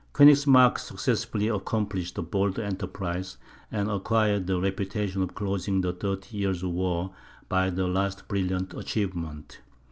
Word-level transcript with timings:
Koenigsmark 0.13 0.79
successfully 0.79 1.47
accomplished 1.47 2.15
the 2.15 2.23
bold 2.23 2.57
enterprise, 2.57 3.37
and 3.71 3.87
acquired 3.87 4.47
the 4.47 4.59
reputation 4.59 5.21
of 5.21 5.35
closing 5.35 5.81
the 5.81 5.93
thirty 5.93 6.37
years' 6.39 6.65
war 6.65 7.13
by 7.47 7.69
the 7.69 7.85
last 7.87 8.27
brilliant 8.27 8.73
achievement. 8.73 9.59